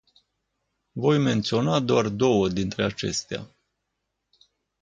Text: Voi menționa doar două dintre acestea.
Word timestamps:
Voi 0.91 1.17
menționa 1.17 1.79
doar 1.79 2.07
două 2.09 2.49
dintre 2.49 2.83
acestea. 2.83 3.49